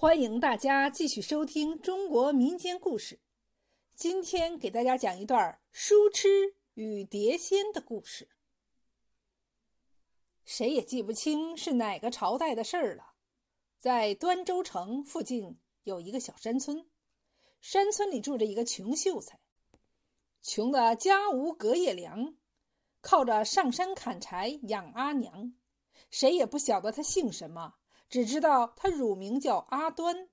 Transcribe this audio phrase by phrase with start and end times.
[0.00, 3.18] 欢迎大家继续收听中国民间故事。
[3.96, 8.28] 今天给大家讲一段书痴与碟仙的故事。
[10.44, 13.14] 谁也记不清是哪个朝代的事儿了。
[13.80, 16.86] 在端州城附近有一个小山村，
[17.60, 19.40] 山村里住着一个穷秀才，
[20.40, 22.36] 穷的家无隔夜粮，
[23.00, 25.54] 靠着上山砍柴养阿娘。
[26.08, 27.74] 谁也不晓得他姓什么。
[28.08, 30.28] 只知道他乳名叫阿端，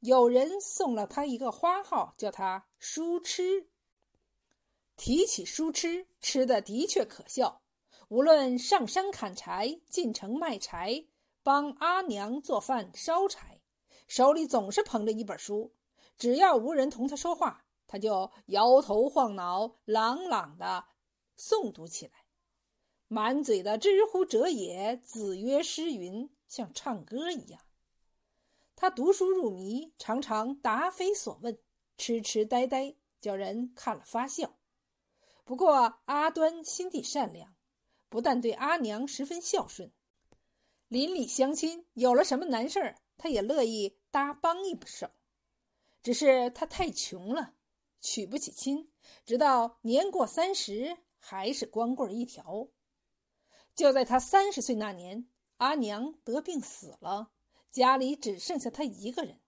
[0.00, 3.70] 有人送了他一个花号，叫他书痴。
[4.96, 7.62] 提起书痴，吃的的确可笑。
[8.08, 11.06] 无论上山砍柴、进城卖柴、
[11.42, 13.60] 帮阿娘做饭烧柴，
[14.06, 15.74] 手里总是捧着一本书。
[16.16, 20.84] 只要无人同他说话，他就摇头晃脑、朗朗的
[21.38, 22.12] 诵读起来，
[23.08, 26.30] 满嘴的“知乎者也”“子曰”“诗云”。
[26.48, 27.60] 像唱歌一样，
[28.74, 31.58] 他读书入迷，常常答非所问，
[31.96, 34.58] 痴痴呆呆，叫人看了发笑。
[35.44, 37.54] 不过阿端心地善良，
[38.08, 39.92] 不但对阿娘十分孝顺，
[40.88, 45.10] 邻里乡亲有了什么难事儿，他也乐意搭帮一手。
[46.02, 47.54] 只是他太穷了，
[48.00, 48.92] 娶不起亲，
[49.24, 52.68] 直到年过三十，还是光棍一条。
[53.74, 55.28] 就在他三十岁那年。
[55.58, 57.30] 阿娘得病死了，
[57.70, 59.40] 家里只剩下他一个人。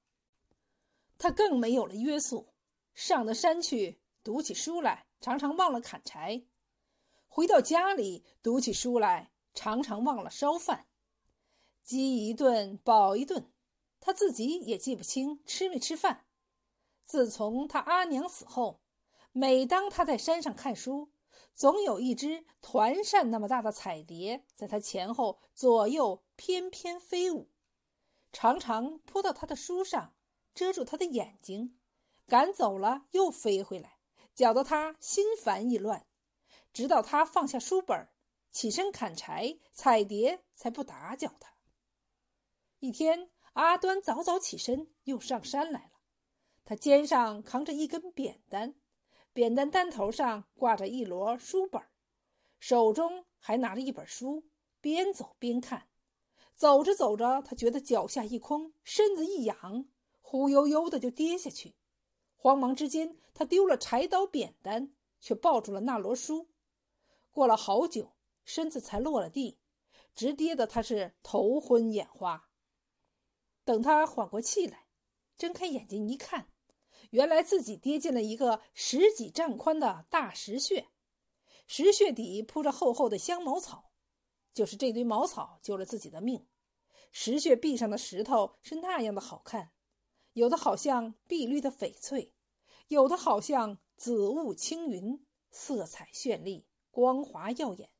[1.18, 2.54] 他更没有了约束，
[2.94, 6.46] 上了山去读起书来，常常忘了砍柴；
[7.26, 10.86] 回到家里读起书来，常常忘了烧饭。
[11.82, 13.52] 饥一顿饱一顿，
[14.00, 16.26] 他自己也记不清吃没吃饭。
[17.04, 18.80] 自从他阿娘死后，
[19.32, 21.10] 每当他在山上看书，
[21.58, 27.50] 总有一只团扇那么大的彩蝶在他前后左右翩翩飞舞，
[28.32, 30.14] 常常扑到他的书上，
[30.54, 31.76] 遮住他的眼睛，
[32.28, 33.98] 赶走了又飞回来，
[34.36, 36.06] 搅得他心烦意乱。
[36.72, 38.08] 直到他放下书本，
[38.52, 41.52] 起身砍柴，彩蝶才不打搅他。
[42.78, 45.98] 一天，阿端早早起身，又上山来了。
[46.64, 48.76] 他肩上扛着一根扁担。
[49.38, 51.80] 扁担担头上挂着一摞书本，
[52.58, 54.48] 手中还拿着一本书，
[54.80, 55.90] 边走边看。
[56.56, 59.88] 走着走着，他觉得脚下一空，身子一仰，
[60.20, 61.76] 忽悠悠的就跌下去。
[62.34, 66.48] 慌忙之间，他丢了柴刀扁担，却抱住了那摞书。
[67.30, 69.60] 过了好久，身子才落了地，
[70.16, 72.50] 直跌得他是头昏眼花。
[73.64, 74.88] 等他缓过气来，
[75.36, 76.50] 睁开眼睛一看。
[77.10, 80.88] 原来自己跌进了一个十几丈宽的大石穴，
[81.66, 83.92] 石穴底铺着厚厚的香茅草，
[84.52, 86.46] 就是这堆茅草救了自己的命。
[87.10, 89.72] 石穴壁上的石头是那样的好看，
[90.34, 92.34] 有的好像碧绿的翡翠，
[92.88, 97.90] 有的好像紫雾青云，色彩绚丽，光滑耀眼。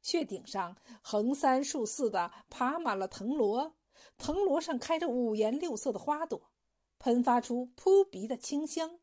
[0.00, 3.76] 穴顶上横三竖四的爬满了藤萝，
[4.16, 6.52] 藤萝上开着五颜六色的花朵。
[7.00, 9.00] 喷发出扑鼻的清香，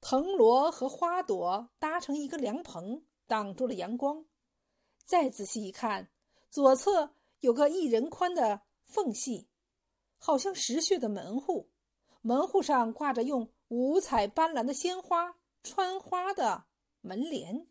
[0.00, 4.24] 藤萝和花朵搭成一个凉棚，挡住了阳光。
[5.04, 6.12] 再仔细一看，
[6.48, 9.48] 左侧有个一人宽的缝隙，
[10.16, 11.68] 好像石穴的门户。
[12.20, 16.66] 门户上挂着用五彩斑斓的鲜花穿花的
[17.00, 17.66] 门帘。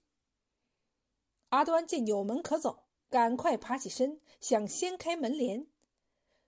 [1.50, 5.68] 阿端见有门可走，赶快爬起身，想掀开门帘，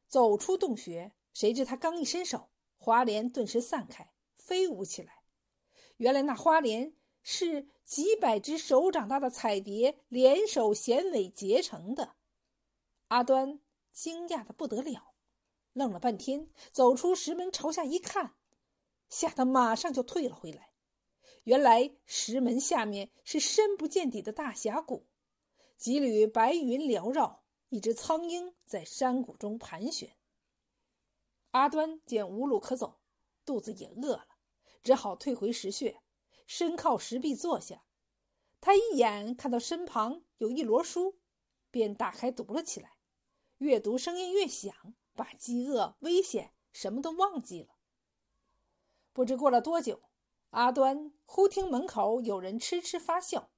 [0.10, 1.14] 走出洞穴。
[1.34, 2.50] 谁知他刚一伸手。
[2.80, 5.22] 花莲顿时散开，飞舞起来。
[5.98, 12.16] 原来那花莲是几百只手掌大的彩蝶联手衔尾结成的。
[13.10, 13.60] 阿端
[13.92, 15.14] 惊讶的不得了，
[15.74, 18.36] 愣了半天，走出石门朝下一看，
[19.10, 20.70] 吓得马上就退了回来。
[21.44, 25.06] 原来石门下面是深不见底的大峡谷，
[25.76, 30.16] 几缕白云缭绕，一只苍鹰在山谷中盘旋。
[31.52, 33.00] 阿端见无路可走，
[33.44, 34.28] 肚子也饿了，
[34.84, 36.02] 只好退回石穴，
[36.46, 37.84] 身靠石壁坐下。
[38.62, 41.20] 他一眼看到身旁有一摞书，
[41.72, 42.98] 便打开读了起来。
[43.58, 44.74] 越读声音越响，
[45.16, 47.76] 把饥饿、危险什么都忘记了。
[49.12, 50.04] 不知过了多久，
[50.52, 53.52] 阿端忽听门口有人痴痴发笑。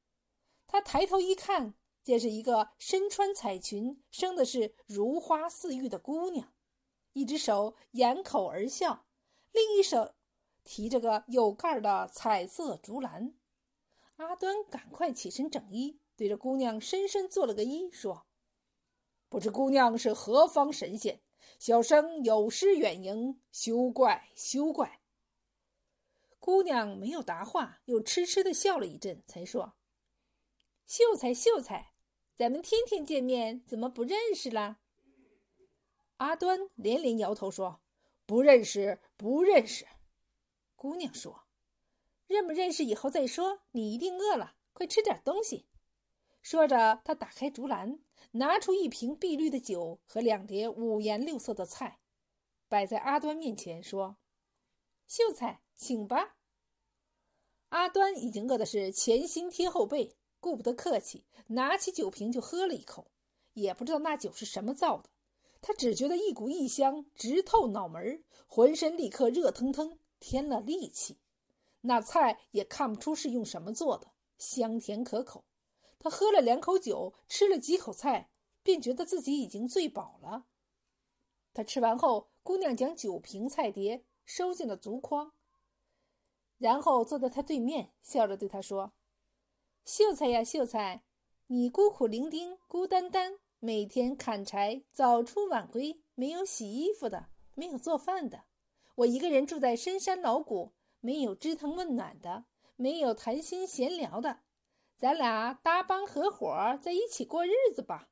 [0.65, 6.53] 他抬头一看，见是一个身穿彩裙、生的是如花似玉的姑娘。
[7.13, 9.05] 一只手掩口而笑，
[9.51, 10.13] 另一手
[10.63, 13.33] 提着个有盖的彩色竹篮。
[14.17, 18.25] 阿端赶快起身整衣，对着姑娘深深做了个揖，说
[19.27, 21.21] ：“不知姑娘是何方神仙，
[21.57, 25.01] 小生有失远迎，休怪休怪。”
[26.39, 29.73] 姑娘没有答话，又痴痴的笑了一阵，才说
[30.87, 31.93] ：“秀才，秀才，
[32.35, 34.79] 咱们天天见面，怎么不认识了？”
[36.21, 37.81] 阿端连连摇头说
[38.27, 39.87] ：“不认识，不认识。”
[40.77, 41.45] 姑娘说
[42.27, 45.65] ：“认不认识以后再说，你一定饿了，快吃点东西。”
[46.43, 47.99] 说着，她打开竹篮，
[48.33, 51.97] 拿出一瓶碧绿的酒和两碟五颜六色的菜，
[52.69, 54.17] 摆在阿端面前，说
[55.07, 56.35] ：“秀才，请吧。”
[57.69, 63.09] 阿端已经饿的是前心贴后背，顾不得客气，拿起酒瓶就喝了一口，
[63.53, 65.09] 也不知道那酒是什么造的，
[65.61, 71.19] 他只觉得一股异香直透脑门，浑身立刻热腾腾，添了力气。
[71.81, 75.45] 那菜也看不出是用什么做的，香甜可口。
[75.99, 78.29] 他喝了两口酒，吃了几口菜，
[78.63, 80.47] 便觉得自己已经醉饱了。
[81.53, 85.33] 他吃完后，姑娘将酒瓶、菜碟收进了竹筐，
[86.57, 88.93] 然后坐在他对面，笑着对他说
[89.85, 91.03] ：“秀才呀，秀才，
[91.47, 98.45] 你孤苦伶仃、孤单单，每天砍柴，早出晚归，没有洗衣服的，没有做饭的。
[98.95, 104.39] 我一个人住在深山老谷，没有知疼问暖的，没有谈心闲聊的。”
[104.97, 108.09] 咱俩搭帮合伙在一起过日子吧。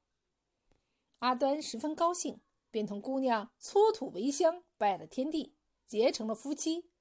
[1.18, 5.56] 阿端十分高兴，便同姑娘搓土为香，拜了天地，
[5.88, 6.92] 结成了夫妻。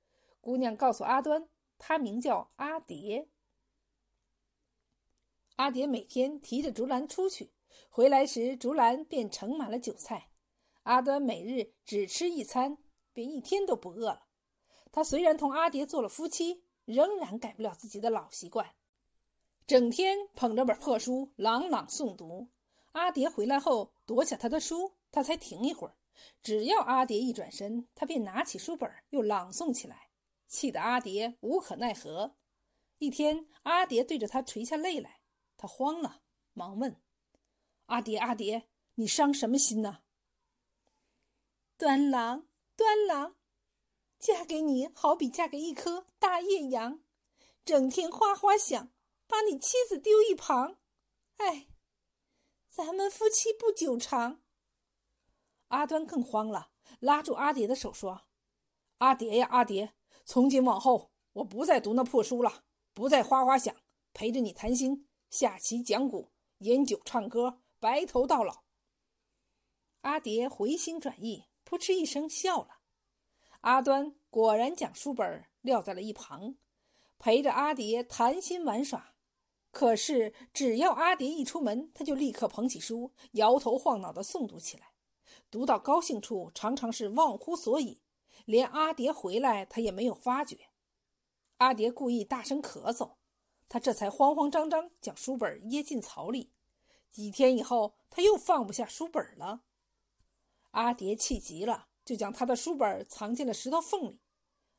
[0.40, 3.28] 姑娘告诉阿端，他名叫阿蝶。
[5.56, 7.52] 阿蝶每天提着竹篮出去，
[7.88, 10.30] 回来时竹篮便盛满了酒菜。
[10.82, 12.78] 阿端每日只吃一餐，
[13.12, 14.26] 便一天都不饿了。
[14.90, 18.75] 他虽然同阿蝶做了夫妻，仍然改不了自己的老习惯。
[19.66, 22.48] 整天捧着本破书朗朗诵读。
[22.92, 25.94] 阿蝶回来后，夺下他的书，他才停一会儿。
[26.42, 30.08] 只要阿蝶一转身，他便拿起书本又朗诵起来，
[30.46, 32.34] 气得阿蝶无可奈何。
[32.96, 35.20] 一天，阿蝶对着他垂下泪来，
[35.56, 36.22] 他慌了，
[36.54, 36.96] 忙问
[37.88, 39.99] ：“阿蝶，阿蝶，你伤什么心呢？”
[41.76, 43.37] 端郎，端郎，
[44.19, 47.02] 嫁给你好比嫁给一颗大艳阳，
[47.64, 48.90] 整天哗哗响。
[49.31, 50.79] 把你妻子丢一旁，
[51.37, 51.69] 哎，
[52.70, 54.40] 咱们夫妻不久长。
[55.67, 58.23] 阿端更慌了，拉住阿蝶的手说
[58.96, 59.93] ：“阿蝶呀，阿蝶，
[60.25, 62.64] 从今往后，我不再读那破书了，
[62.94, 63.76] 不再哗哗响，
[64.14, 66.31] 陪着你谈心、下棋、讲古、
[66.61, 68.64] 饮酒、唱歌，白头到老。”
[70.02, 72.78] 阿蝶回心转意，扑哧一声笑了。
[73.62, 76.56] 阿端果然将书本撂在了一旁，
[77.19, 79.14] 陪着阿蝶谈心玩耍。
[79.70, 84.92] 可是，只要阿蝶一出门，他就立刻捧起书，摇头晃脑的诵读起来。
[85.50, 88.00] 读到高兴处，常常是忘乎所以，
[88.46, 90.70] 连阿蝶回来，他也没有发觉。
[91.58, 93.16] 阿蝶故意大声咳嗽，
[93.69, 96.52] 他这才慌慌张张将书本掖进草里。
[97.10, 99.64] 几天以后，他又放不下书本了。
[100.70, 104.20] 阿蝶气急了，就将他的书本藏进了石头缝里。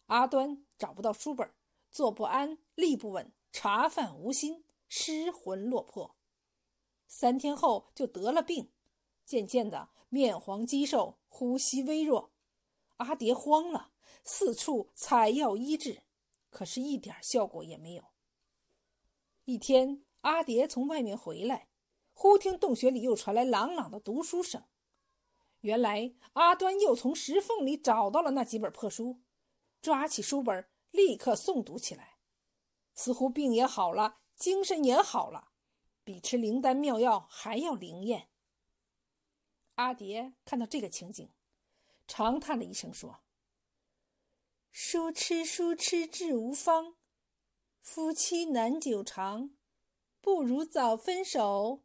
[0.07, 1.53] 阿端找不到书本，
[1.91, 4.65] 坐不安，立不稳，茶饭无心。
[4.91, 6.15] 失魂落魄，
[7.07, 8.71] 三天后就得了病，
[9.23, 12.31] 渐渐的面黄肌瘦，呼吸微弱。
[12.97, 13.91] 阿蝶慌了，
[14.23, 16.01] 四处采药医治，
[16.49, 18.05] 可是一点效果也没有。
[19.45, 21.68] 一天，阿蝶从外面回来，
[22.21, 24.65] 忽听洞穴里又传来朗朗的读书声。
[25.61, 29.21] 原来阿端又从石缝里找到了那几本破书，
[29.81, 32.17] 抓起书本立刻诵读起来，
[32.93, 34.17] 似乎病也好了。
[34.35, 35.51] 精神也好了，
[36.03, 38.27] 比吃灵丹妙药还要灵验。
[39.75, 41.31] 阿蝶看到这个情景，
[42.05, 43.21] 长叹了一声，说
[44.73, 46.97] ：“书痴书痴志无方，
[47.79, 49.51] 夫妻难久长，
[50.19, 51.83] 不如早分手，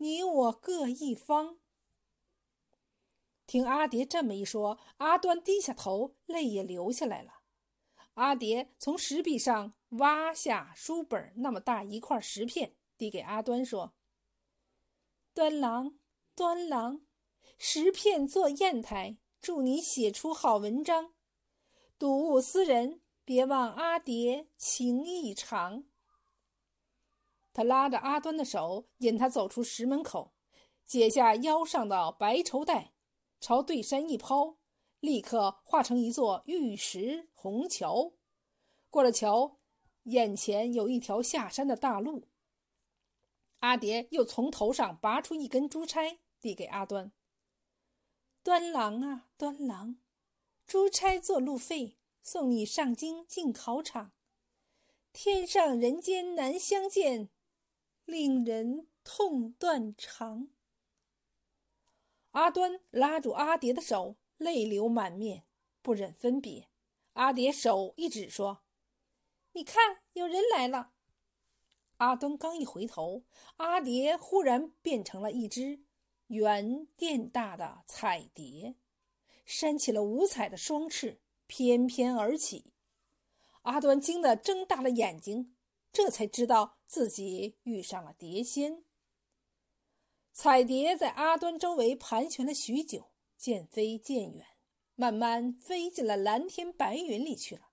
[0.00, 1.58] 你我各一方。”
[3.46, 7.40] 听阿蝶这么一说，阿端低下头，泪也流下来了。
[8.14, 13.92] 阿蝶从石壁上挖下书本那么大一块石片，递给阿端说
[15.34, 15.98] ：“端郎，
[16.36, 17.02] 端郎，
[17.58, 21.12] 石片做砚台，祝你写出好文章。
[21.98, 25.84] 睹物思人，别忘阿蝶情意长。”
[27.60, 30.32] 他拉着阿端的手，引他走出石门口，
[30.86, 32.94] 解下腰上的白绸带，
[33.38, 34.56] 朝对山一抛。
[35.00, 38.14] 立刻化成一座玉石虹桥，
[38.88, 39.58] 过了桥，
[40.04, 42.28] 眼前有一条下山的大路。
[43.58, 47.12] 阿蝶又从头上拔出一根珠钗，递给阿端。
[48.42, 49.98] 端郎啊，端郎，
[50.66, 54.12] 珠钗做路费，送你上京进考场。
[55.12, 57.28] 天上人间难相见，
[58.10, 60.48] 令人痛断肠。
[62.32, 65.44] 阿端拉住阿蝶的手，泪流满面，
[65.80, 66.68] 不忍分别。
[67.12, 68.62] 阿蝶手一指说
[69.52, 70.92] ：“你看，有人来了。”
[71.98, 73.22] 阿端刚一回头，
[73.58, 75.84] 阿蝶忽然变成了一只
[76.26, 78.74] 圆电大的彩蝶，
[79.44, 82.72] 扇起了五彩的双翅，翩翩而起。
[83.62, 85.54] 阿端惊得睁大了眼睛，
[85.92, 88.82] 这才知道自己遇上了蝶仙。
[90.32, 94.44] 彩蝶在阿端周围盘旋了许久，渐飞渐远，
[94.96, 97.70] 慢慢飞进了蓝天白云里去了。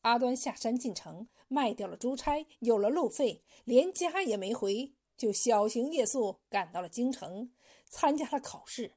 [0.00, 7.52] 阿端下山进城，卖掉了珠钗，有了路费，连家也没回，就小行夜宿，赶到了京城，
[7.84, 8.96] 参加了考试。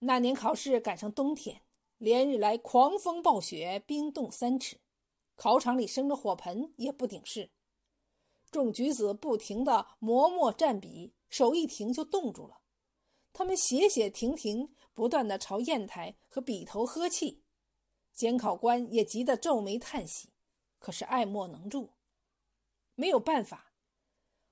[0.00, 1.62] 那年考试赶上冬天，
[1.96, 4.78] 连日来狂风暴雪，冰冻三尺，
[5.40, 7.50] 考场里生着火盆也不顶事。
[8.50, 12.60] 众举子不停的磨墨蘸笔，手一停就冻住了。
[13.32, 17.42] 他们写写停停，不断的朝砚台和笔头呵气。
[18.12, 20.34] 监考官也急得皱眉叹息，
[20.78, 21.94] 可是爱莫能助，
[22.94, 23.72] 没有办法。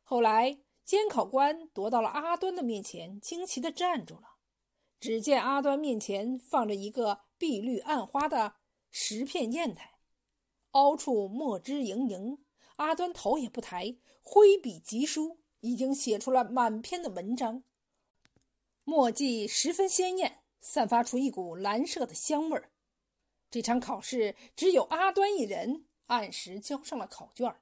[0.03, 4.39] 后来监考官踱到了阿端的面前，惊奇的站住了。
[4.99, 8.55] 只见阿端面前放着一个碧绿暗花的
[8.91, 9.98] 十片砚台，
[10.73, 12.39] 凹处墨汁盈盈。
[12.77, 17.65] 阿端头也不抬，挥笔疾书，已经写出了满篇的文章，
[18.85, 22.71] 墨迹十分鲜艳，散发出一股蓝色的香味儿。
[23.51, 27.53] 这场考试只有阿端一人按时交上了考卷。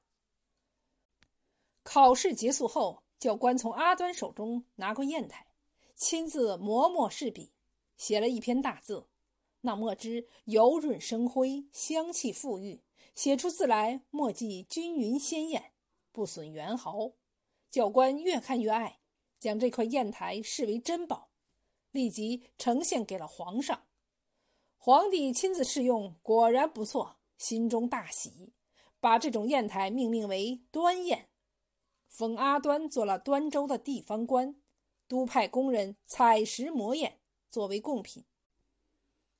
[1.82, 5.46] 考试结束后，教官从阿端手中拿过砚台，
[5.94, 7.52] 亲自磨墨试笔，
[7.96, 9.06] 写了一篇大字。
[9.62, 12.82] 那墨汁油润生辉，香气馥郁。
[13.16, 15.72] 写出字来，墨迹均匀鲜艳，
[16.12, 17.12] 不损原毫。
[17.70, 19.00] 教官越看越爱，
[19.38, 21.30] 将这块砚台视为珍宝，
[21.90, 23.86] 立即呈现给了皇上。
[24.76, 28.52] 皇帝亲自试用，果然不错，心中大喜，
[29.00, 31.26] 把这种砚台命名为“端砚”，
[32.08, 34.54] 封阿端做了端州的地方官，
[35.08, 37.18] 督派工人采石磨砚
[37.48, 38.26] 作为贡品。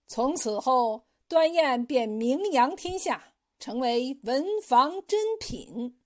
[0.07, 3.35] 从此后，端砚便名扬天下。
[3.59, 5.97] 成为文房珍品。